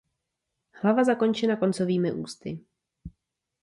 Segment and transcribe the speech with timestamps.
[0.71, 2.59] Hlava zakončena koncovými ústy.